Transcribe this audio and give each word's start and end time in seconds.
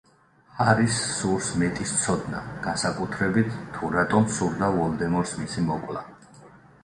ჰარის 0.59 0.95
სურს 1.17 1.49
მეტის 1.63 1.91
ცოდნა, 2.05 2.39
განსაკუთრებით, 2.63 3.53
თუ 3.75 3.91
რატომ 3.97 4.25
სურდა 4.37 4.69
ვოლდემორს 4.79 5.35
მისი 5.43 5.67
მოკვლა. 5.69 6.05